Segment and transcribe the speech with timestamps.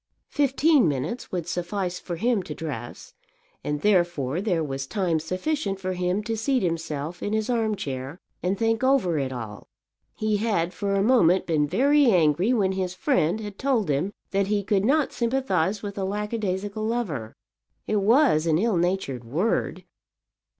[0.31, 3.13] Fifteen minutes would suffice for him to dress,
[3.63, 8.19] and therefore there was time sufficient for him to seat himself in his arm chair
[8.41, 9.67] and think over it all.
[10.15, 14.47] He had for a moment been very angry when his friend had told him that
[14.47, 17.35] he could not sympathize with a lackadaisical lover.
[17.85, 19.83] It was an ill natured word.